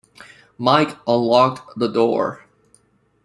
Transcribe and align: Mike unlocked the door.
Mike 0.57 0.97
unlocked 1.05 1.77
the 1.77 1.87
door. 1.87 2.43